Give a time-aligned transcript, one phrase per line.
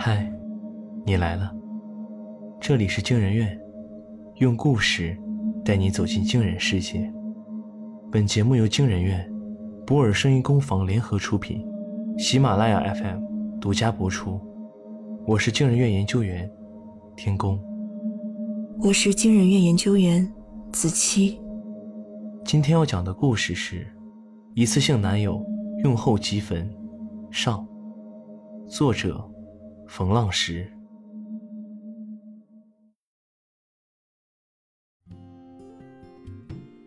[0.00, 0.32] 嗨，
[1.04, 1.52] 你来了。
[2.60, 3.60] 这里是惊人院，
[4.36, 5.18] 用故事
[5.64, 7.12] 带你走进惊人世界。
[8.08, 9.28] 本节目由惊人院、
[9.84, 11.66] 博尔声音工坊联合出品，
[12.16, 14.40] 喜马拉雅 FM 独家播出。
[15.26, 16.48] 我是惊人院研究员
[17.16, 17.58] 天宫，
[18.80, 20.32] 我是惊人院研究员
[20.72, 21.40] 子期。
[22.44, 23.84] 今天要讲的故事是：
[24.54, 25.44] 一次性男友
[25.82, 26.70] 用后即焚。
[27.32, 27.66] 上，
[28.68, 29.28] 作者。
[29.88, 30.70] 冯浪石。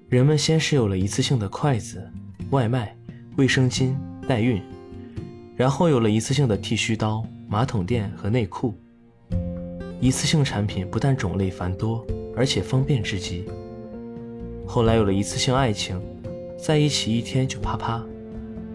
[0.08, 2.08] 人们先是有了一次性的筷子、
[2.52, 2.96] 外卖、
[3.38, 3.96] 卫生巾、
[4.28, 4.62] 代孕，
[5.56, 8.76] 然后有了一次性的剃须刀、马桶垫和内裤。
[10.00, 12.06] 一次性产品不但种类繁多，
[12.36, 13.50] 而且方便至极。
[14.68, 16.00] 后来有了一次性爱情，
[16.56, 18.04] 在一起一天就啪啪，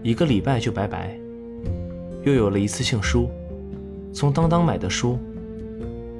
[0.03, 1.17] 一个礼拜就拜拜。
[2.23, 3.29] 又有了一次性书。
[4.17, 5.19] 从当当买的书，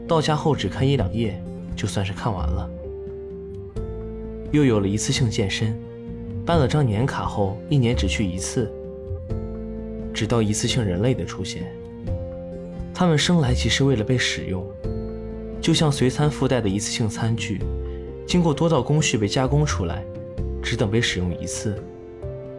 [0.08, 1.42] 到家后只看一两页，
[1.76, 2.70] 就算是看完了。
[4.52, 5.76] 又有了一次性健身，
[6.46, 8.72] 办了张年卡后，一年只去一次。
[10.14, 11.74] 直到一次性人类的出现，
[12.94, 14.64] 他们生来即是为了被使用，
[15.60, 17.60] 就像随餐附带的一次性餐具，
[18.28, 20.06] 经过多道工序被加工出来，
[20.62, 21.76] 只等被使用一次，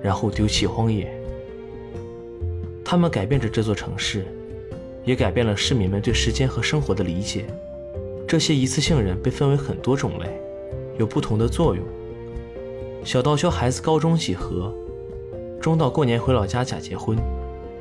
[0.03, 1.17] 然后丢弃荒野。
[2.85, 4.27] 他们改变着这座城市。
[5.05, 7.45] 也改变了市民们对时间和生活的理解。
[8.27, 10.41] 这些一次性人被分为很多种类，
[10.99, 11.85] 有不同的作用。
[13.05, 14.75] 小到教孩子高中几何，
[15.61, 17.17] 中到过年回老家假结婚，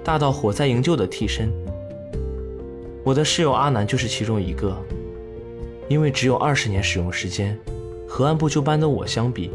[0.03, 1.51] 大到火灾营救的替身。
[3.03, 4.77] 我的室友阿南就是其中一个。
[5.89, 7.57] 因为只有二十年使用时间，
[8.05, 9.51] 和按部就班的我相比，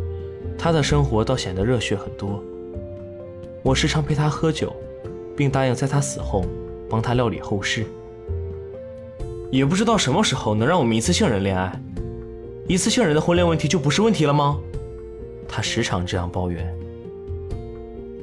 [0.57, 2.43] 他的生活倒显得热血很多。
[3.63, 4.75] 我时常陪他喝酒，
[5.37, 6.47] 并答应在他死后。
[6.93, 7.87] 帮他料理后事，
[9.51, 11.73] 也不知道什么时候能让我们一次性人恋爱，
[12.69, 14.61] 一次性人的婚恋问题就不是问题了吗？
[15.49, 16.71] 他时常这样抱怨。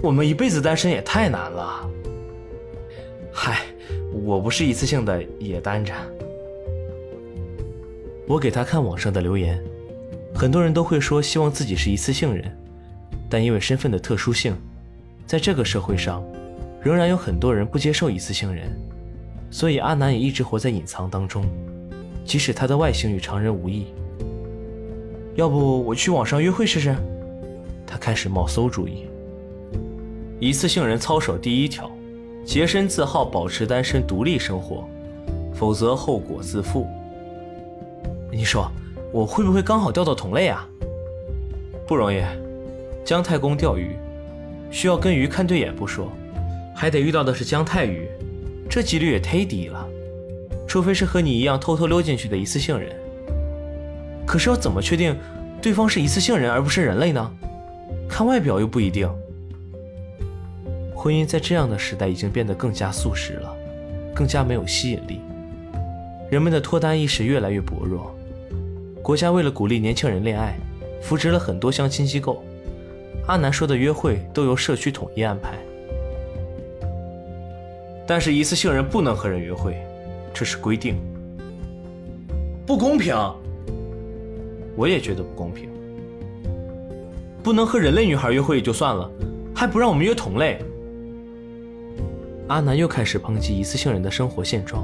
[0.04, 1.90] 我们一辈子单身也太难了。
[3.32, 3.62] 嗨，
[4.24, 5.92] 我不是一次性的也单着。
[8.28, 9.60] 我给他看网上的留言，
[10.36, 12.56] 很多人都会说希望自己是一次性人，
[13.28, 14.56] 但因为身份的特殊性，
[15.26, 16.24] 在这个社会上。
[16.82, 18.72] 仍然有很多人不接受一次性人，
[19.52, 21.46] 所以阿南也一直活在隐藏当中，
[22.24, 23.88] 即使他的外形与常人无异。
[25.36, 26.96] 要不我去网上约会试试？
[27.86, 29.06] 他开始冒馊主意。
[30.40, 31.92] 一次性人操守第一条：
[32.46, 34.88] 洁身自好，保持单身独立生活，
[35.54, 36.88] 否则后果自负。
[38.32, 38.72] 你说
[39.12, 40.66] 我会不会刚好钓到同类啊？
[41.86, 42.22] 不容易，
[43.04, 43.98] 姜太公钓鱼，
[44.72, 46.10] 需要跟鱼看对眼不说。
[46.80, 48.08] 还得遇到的是姜太宇，
[48.70, 49.86] 这几率也忒低了。
[50.66, 52.96] 除非是和你一样偷偷溜进去的一次性人。
[54.26, 55.14] 可是要怎么确定
[55.62, 57.30] 对方是一次性人而不是人类呢？
[58.08, 59.10] 看外表又不一定。
[60.96, 63.54] 婚姻在这样的时代已经变得更加速食了，
[64.16, 65.20] 更加没有吸引力。
[66.32, 68.16] 人们的脱单意识越来越薄弱。
[69.04, 70.58] 国家为了鼓励年轻人恋爱，
[71.02, 72.42] 扶植了很多相亲机构。
[73.28, 75.58] 阿南说的约会都由社区统一安排。
[78.10, 79.78] 但是，一次性人不能和人约会，
[80.34, 81.00] 这是规定，
[82.66, 83.16] 不公平。
[84.76, 85.70] 我也觉得不公平，
[87.44, 89.08] 不能和人类女孩约会也就算了，
[89.56, 90.60] 还不让我们约同类。
[92.48, 94.84] 阿南又开始抨击一次性人的生活现状。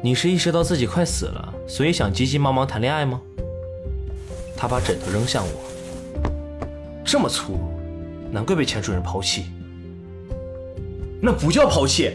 [0.00, 3.20] 你是意识到自己快死了，所以想急急忙忙谈恋爱吗？
[4.56, 6.30] 他把枕头扔向我，
[7.04, 7.58] 这么粗鲁，
[8.30, 9.46] 难怪被前主任抛弃。
[11.20, 12.12] 那不叫抛弃，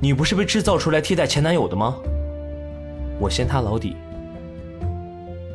[0.00, 1.96] 你不是被制造出来替代前男友的吗？
[3.20, 3.96] 我掀他老底。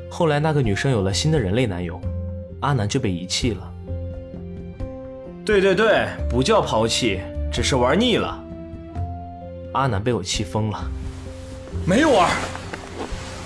[0.09, 1.99] 后来那个女生有了新的人类男友，
[2.61, 3.73] 阿南就被遗弃了。
[5.44, 7.19] 对对对，不叫抛弃，
[7.51, 8.41] 只是玩腻了。
[9.74, 10.80] 阿南被我气疯了，
[11.85, 12.30] 没玩。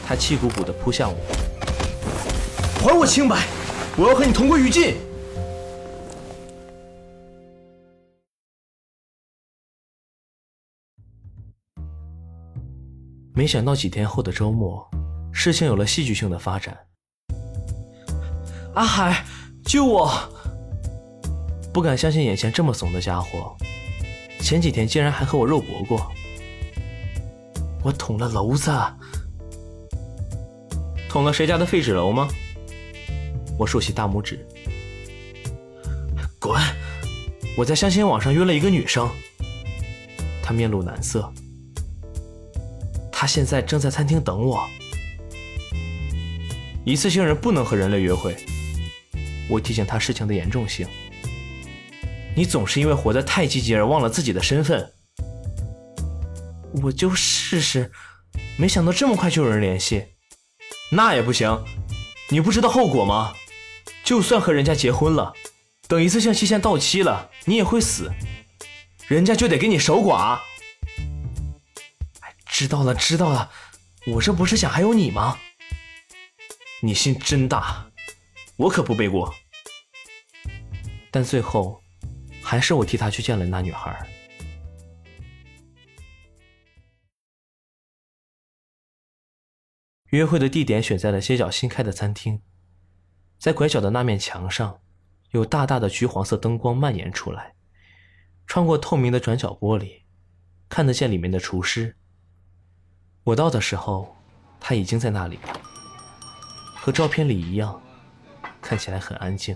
[0.05, 1.17] 他气鼓鼓的扑向我，
[2.83, 3.45] 还我清白！
[3.97, 4.95] 我要和你同归于尽。
[13.37, 14.83] 没想到几天后的周末，
[15.31, 16.75] 事情有了戏剧性的发展。
[18.73, 19.23] 阿海，
[19.63, 20.11] 救我！
[21.71, 23.55] 不敢相信眼前这么怂的家伙，
[24.41, 26.11] 前几天竟然还和我肉搏过。
[27.83, 28.71] 我捅了娄子，
[31.07, 32.27] 捅了谁家的废纸篓吗？
[33.59, 34.43] 我竖起大拇指。
[36.39, 36.59] 滚！
[37.55, 39.07] 我在相亲网上约了一个女生。
[40.41, 41.31] 她面露难色。
[43.27, 44.65] 他现在正在餐厅等我。
[46.85, 48.33] 一次性人不能和人类约会。
[49.49, 50.87] 我提醒他事情的严重性。
[52.37, 54.89] 你总是因为活得太积极而忘了自己的身份。
[56.81, 57.91] 我就试试，
[58.55, 60.05] 没想到这么快就有人联系。
[60.89, 61.61] 那也不行，
[62.29, 63.33] 你不知道后果吗？
[64.05, 65.33] 就算和人家结婚了，
[65.89, 68.09] 等一次性期限到期了，你也会死，
[69.09, 70.39] 人家就得给你守寡。
[72.57, 73.51] 知道了，知道了，
[74.07, 75.37] 我这不是想还有你吗？
[76.81, 77.91] 你心真大，
[78.55, 79.31] 我可不背锅。
[81.11, 81.79] 但最后，
[82.41, 84.09] 还是我替他去见了那女孩。
[90.05, 92.41] 约会的地点选在了街角新开的餐厅，
[93.37, 94.81] 在拐角的那面墙上，
[95.29, 97.53] 有大大的橘黄色灯光蔓延出来，
[98.47, 100.01] 穿过透明的转角玻璃，
[100.67, 101.95] 看得见里面的厨师。
[103.27, 104.15] 我到的时候，
[104.57, 105.59] 他已经在那里了，
[106.73, 107.77] 和照片里一样，
[108.61, 109.53] 看起来很安静。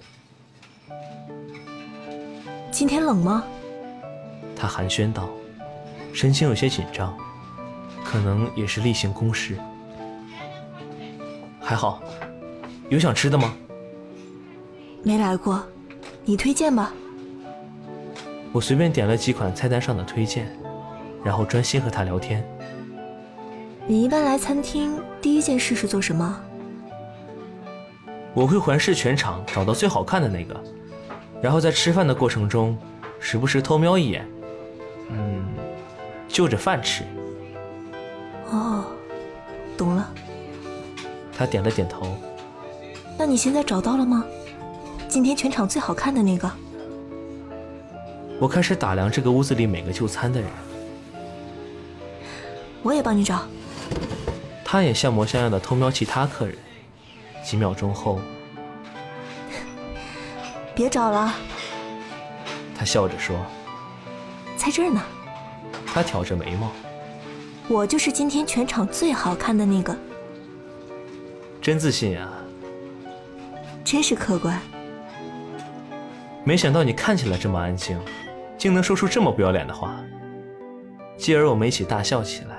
[2.70, 3.46] 今天冷吗？
[4.58, 5.30] 他寒暄道，
[6.14, 7.18] 神情有些紧张，
[8.04, 9.58] 可能也是例行公事。
[11.62, 12.04] 还好，
[12.90, 13.56] 有想吃的吗？
[15.02, 15.64] 没来过，
[16.26, 16.92] 你推荐吧。
[18.52, 20.54] 我随便点了几款菜单上的推荐，
[21.24, 22.46] 然后专心和他聊天。
[23.92, 26.42] 你一般来餐厅第一件事是做什么？
[28.34, 30.58] 我会环视全场，找到最好看的那个，
[31.42, 32.78] 然后在吃饭的过程中，
[33.20, 34.26] 时不时偷瞄一眼，
[35.10, 35.44] 嗯，
[36.26, 37.04] 就着饭吃。
[38.50, 38.86] 哦，
[39.78, 40.10] 懂了。
[41.38, 42.16] 他点了点头。
[43.20, 44.24] 那你现在找到了吗？
[45.10, 46.50] 今天全场最好看的那个。
[48.40, 50.50] 我开始打量这个屋子里每个就餐的人。
[52.84, 53.42] 我也帮你找。
[54.72, 56.56] 他也像模像样的偷瞄其他客人。
[57.44, 58.22] 几秒钟后，
[60.74, 61.36] 别找了。
[62.74, 63.36] 他笑着说
[64.56, 65.02] ：“在这儿呢。”
[65.86, 66.72] 他挑着眉毛。
[67.68, 69.94] 我就是今天全场最好看的那个。
[71.62, 72.32] 真自信啊！
[73.84, 74.58] 真是客观。
[76.46, 78.00] 没想到你看起来这么安静，
[78.58, 80.00] 竟能说出这么不要脸的话。
[81.18, 82.51] 继而我们一起大笑起来。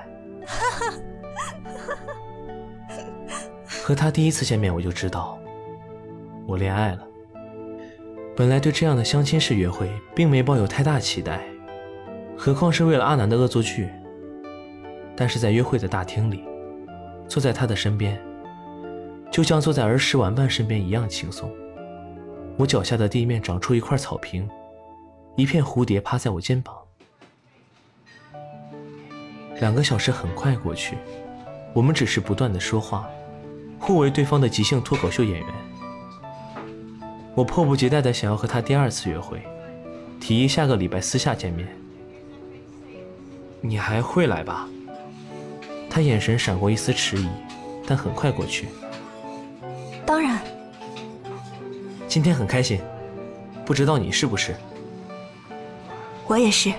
[3.83, 5.37] 和他第一次见面，我就知道
[6.47, 7.05] 我恋爱了。
[8.33, 11.43] 本来对这样的相亲式约会，并没抱有太大期待，
[12.37, 13.89] 何况是为了阿南的恶作剧。
[15.17, 16.45] 但是在约会的大厅里，
[17.27, 18.17] 坐在他的身边。
[19.29, 21.51] 就像坐在儿时玩伴身边一样轻松。
[22.55, 24.49] 我脚下的地面长出一块草坪，
[25.35, 26.73] 一片蝴蝶趴在我肩膀。
[29.59, 30.97] 两个小时很快过去，
[31.73, 33.09] 我们只是不断的说话，
[33.85, 35.47] 互为对方的即兴脱口秀演员。
[37.35, 39.41] 我迫不及待的想要和他第二次约会，
[40.21, 41.67] 提议下个礼拜私下见面。
[43.59, 44.69] 你还会来吧？
[45.89, 47.27] 他眼神闪过一丝迟疑，
[47.85, 48.69] 但很快过去。
[50.05, 50.39] 当然，
[52.07, 52.79] 今天很开心，
[53.65, 54.55] 不知道你是不是？
[56.25, 56.71] 我也是。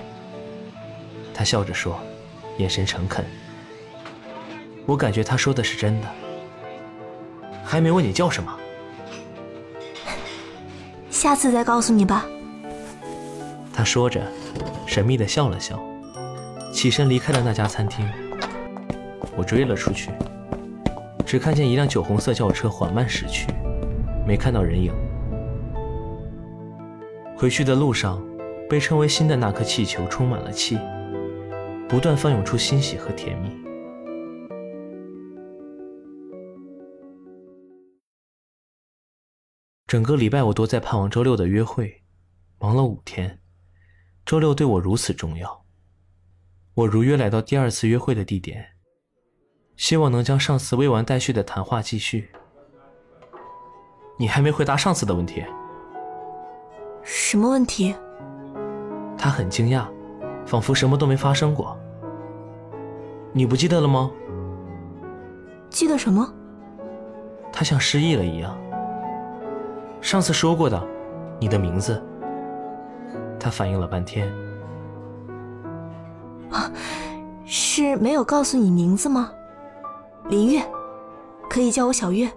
[1.35, 1.99] 他笑着说，
[2.57, 3.23] 眼神诚恳。
[4.87, 6.07] 我感觉他说的是真的。
[7.65, 8.55] 还没问你叫什么，
[11.09, 12.25] 下次再告诉你吧。
[13.73, 14.21] 他说着，
[14.85, 15.77] 神秘的笑了笑，
[16.71, 18.07] 起身离开了那家餐厅。
[19.35, 20.11] 我追了出去。
[21.25, 23.47] 只看见一辆酒红色轿车缓慢驶去，
[24.27, 24.93] 没看到人影。
[27.35, 28.21] 回去的路上，
[28.69, 30.77] 被称为心的那颗气球充满了气，
[31.89, 33.49] 不断翻涌出欣喜和甜蜜。
[39.95, 42.03] 整个礼拜我都在盼望周六的约会，
[42.59, 43.39] 忙了五天，
[44.25, 45.63] 周六对我如此重要。
[46.73, 48.71] 我如约来到第二次约会的地点。
[49.77, 52.29] 希望能将上次未完待续的谈话继续。
[54.19, 55.41] 你还没回答上次的问题。
[57.01, 57.95] 什么问题？
[59.17, 59.87] 他很惊讶，
[60.45, 61.79] 仿佛什么都没发生过。
[63.31, 64.11] 你不记得了吗？
[65.69, 66.33] 记得什么？
[67.49, 68.61] 他像失忆了一样。
[70.05, 70.79] 上次说过的，
[71.39, 71.99] 你的名字。
[73.39, 74.31] 他反应了半天。
[76.51, 76.71] 啊，
[77.43, 79.31] 是没有告诉你名字吗？
[80.29, 80.61] 林月，
[81.49, 82.29] 可以叫我小月。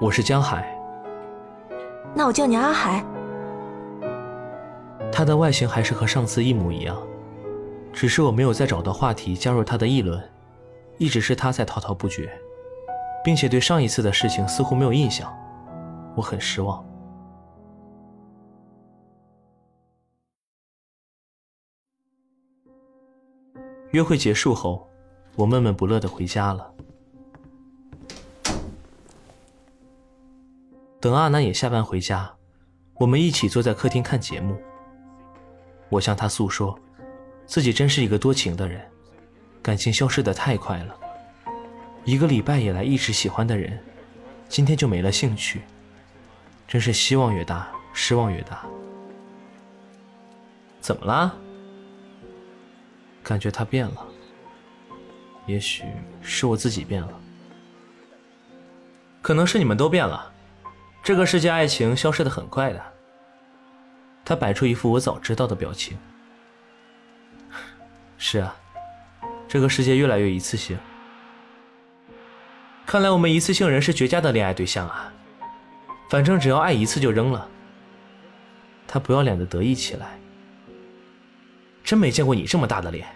[0.00, 0.74] 我是江海。
[2.14, 3.04] 那我叫你阿海。
[5.12, 6.96] 他的外形还是和上次一模一样，
[7.92, 10.18] 只是我没有再找到话题加入他的议论，
[10.96, 12.32] 一直是他在滔滔不绝，
[13.22, 15.30] 并且对上一次的事情似乎没有印象，
[16.16, 16.84] 我很失望。
[23.92, 24.88] 约会结束后，
[25.34, 26.72] 我闷闷不乐的回家了。
[31.00, 32.32] 等阿南也下班回家，
[32.94, 34.56] 我们一起坐在客厅看节目。
[35.88, 36.78] 我向他诉说，
[37.46, 38.80] 自己真是一个多情的人，
[39.60, 40.96] 感情消失的太快了。
[42.04, 43.82] 一个礼拜以来一直喜欢的人，
[44.48, 45.62] 今天就没了兴趣，
[46.70, 48.64] 真是希望越大，失望越大。
[50.80, 51.34] 怎么啦？
[53.24, 54.06] 感觉他变了，
[55.46, 55.82] 也许
[56.22, 57.20] 是我自己变了，
[59.20, 60.32] 可能是你们都变了。
[61.02, 62.80] 这个世界爱情消失的很快的。
[64.24, 65.98] 他摆出一副我早知道的表情。
[68.16, 68.54] 是啊，
[69.48, 70.78] 这个世界越来越一次性。
[72.86, 75.12] 看来我们一次性人是绝佳的恋爱对象啊。
[76.10, 77.48] 反正只要爱一次就扔了。
[78.86, 80.18] 他不要脸的得意起来。
[81.84, 83.06] 真没见过你这么大的脸。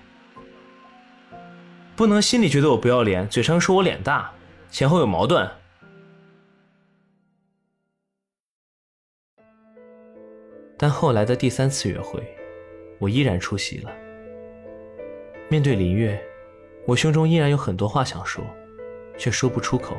[1.97, 4.31] 不能心里觉得我不要脸，嘴上说我脸大，
[4.71, 5.49] 前后有矛盾。
[10.77, 12.23] 但后来的第三次约会，
[13.01, 13.91] 我依然出席了。
[15.49, 16.21] 面对林月，
[16.87, 18.45] 我胸中依然有很多话想说，
[19.19, 19.97] 却说不出口。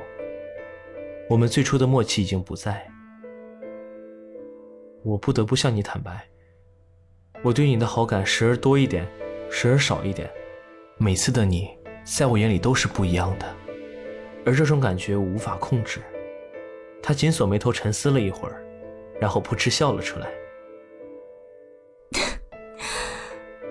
[1.27, 2.87] 我们最初的默契已经不在。
[5.03, 6.27] 我不得不向你坦白，
[7.43, 9.07] 我对你的好感时而多一点，
[9.49, 10.29] 时而少一点。
[10.97, 11.69] 每次的你，
[12.03, 13.55] 在我眼里都是不一样的，
[14.45, 15.99] 而这种感觉我无法控制。
[17.01, 18.63] 他紧锁眉头，沉思了一会儿，
[19.19, 20.29] 然后扑哧笑了出来。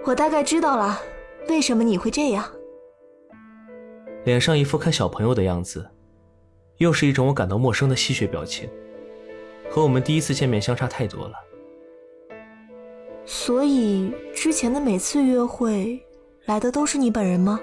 [0.04, 1.00] 我大概知道了，
[1.49, 2.44] 为什么你会这样。
[4.25, 5.88] 脸上一副看小朋友的样子，
[6.78, 8.69] 又是一种我感到陌生的戏谑表情，
[9.71, 11.35] 和我们第一次见面相差太多了。
[13.25, 16.00] 所以之前的每次约会，
[16.47, 17.61] 来的都是你本人吗？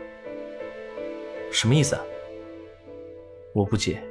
[1.52, 2.02] 什么意思啊？
[3.54, 4.02] 我不解。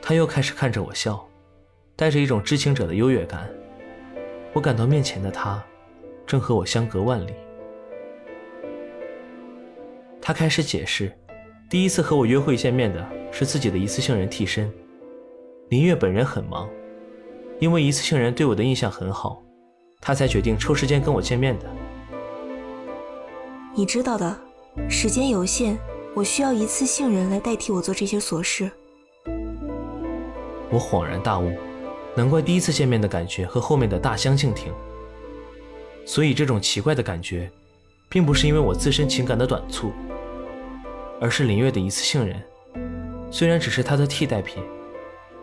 [0.00, 1.28] 他又开始看着我笑，
[1.94, 3.48] 带着一种知情者的优越感。
[4.52, 5.62] 我感到面前的他。
[6.26, 7.32] 正和我相隔万里。
[10.20, 11.10] 他开始解释，
[11.70, 14.70] 第一次和我约会见面的是自己的一次性人替身，
[15.68, 16.68] 林月本人很忙，
[17.58, 19.42] 因为一次性人对我的印象很好，
[20.00, 21.66] 他才决定抽时间跟我见面的。
[23.74, 24.36] 你知道的，
[24.88, 25.76] 时间有限，
[26.14, 28.70] 我需要一次性人来代替我做这些琐事。
[30.70, 31.52] 我恍然大悟，
[32.16, 34.72] 难怪第一次见面的感觉和后面的大相径庭。
[36.04, 37.50] 所以这种奇怪的感觉，
[38.08, 39.92] 并不是因为我自身情感的短促，
[41.20, 42.42] 而是林月的一次性人，
[43.30, 44.62] 虽然只是他的替代品，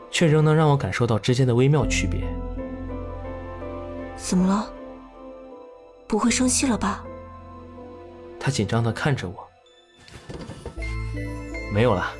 [0.10, 2.22] 却仍能让我感受到之间的微妙区别。
[4.16, 4.72] 怎么了？
[6.08, 7.04] 不会生气了吧？
[8.40, 9.48] 他紧张的看着我。
[11.74, 12.12] 没有了。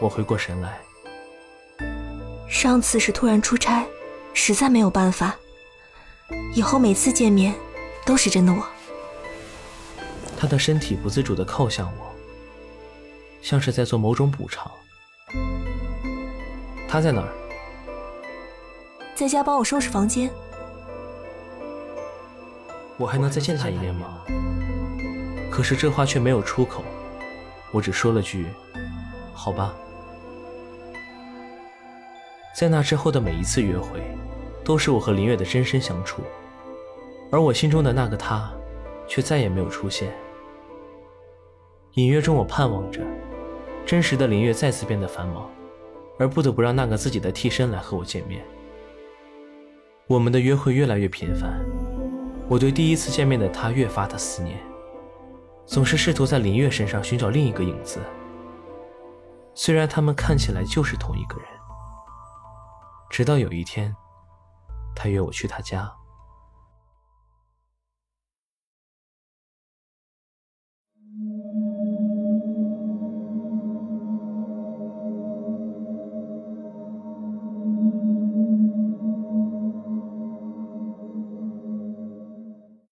[0.00, 0.78] 我回过神来。
[2.48, 3.84] 上次是突然出差，
[4.32, 5.36] 实在没有办法。
[6.54, 7.54] 以后每次见面，
[8.04, 8.62] 都是真的我。
[10.36, 12.14] 他的身体不自主的靠向我，
[13.40, 14.70] 像是在做某种补偿。
[16.88, 17.28] 他在哪儿？
[19.14, 20.30] 在家帮我收拾房间。
[22.96, 24.22] 我还能再见他一面吗？
[25.50, 26.84] 可是这话却没有出口，
[27.72, 28.46] 我只说了句
[29.34, 29.74] ：“好吧。”
[32.56, 34.02] 在那之后的每一次约会。
[34.64, 36.20] 都是我和林月的真身相处，
[37.32, 38.52] 而我心中的那个他，
[39.06, 40.12] 却再也没有出现。
[41.94, 43.00] 隐约中，我盼望着
[43.84, 45.50] 真实的林月再次变得繁忙，
[46.18, 48.44] 而不得不让那个自己的替身来和我见面。
[50.06, 51.58] 我们的约会越来越频繁，
[52.48, 54.58] 我对第一次见面的他越发的思念，
[55.66, 58.00] 总是试图在林月身上寻找另一个影子。
[59.54, 61.48] 虽然他们看起来就是同一个人，
[63.10, 63.94] 直到有一天。
[64.94, 65.92] 他约我去他家。